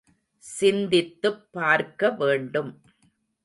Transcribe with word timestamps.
சிந்தித்துப் 0.43 1.51
பார்க்க 1.51 2.09
வேண்டும். 2.09 2.71